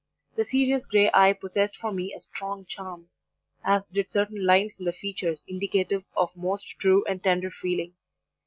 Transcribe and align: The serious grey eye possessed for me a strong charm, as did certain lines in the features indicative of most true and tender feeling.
The 0.35 0.45
serious 0.45 0.87
grey 0.87 1.11
eye 1.13 1.33
possessed 1.33 1.77
for 1.77 1.91
me 1.91 2.11
a 2.11 2.19
strong 2.19 2.65
charm, 2.65 3.09
as 3.63 3.85
did 3.85 4.09
certain 4.09 4.43
lines 4.47 4.79
in 4.79 4.85
the 4.85 4.93
features 4.93 5.45
indicative 5.47 6.05
of 6.17 6.35
most 6.35 6.63
true 6.79 7.05
and 7.05 7.23
tender 7.23 7.51
feeling. 7.51 7.93